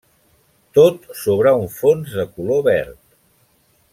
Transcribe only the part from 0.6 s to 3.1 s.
Tot sobre un fons de color verd.